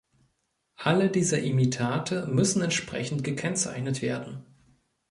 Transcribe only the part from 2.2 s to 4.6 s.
müssen entsprechend gekennzeichnet werden.